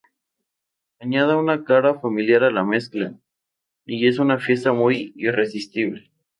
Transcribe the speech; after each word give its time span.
Añada 0.99 1.37
una 1.37 1.63
cara 1.63 1.99
familiar 1.99 2.43
a 2.43 2.49
la 2.49 2.63
mezcla, 2.63 3.13
y 3.85 4.07
es 4.07 4.17
una 4.17 4.39
fiesta 4.39 4.73
muy 4.73 5.13
irresistible". 5.15 6.09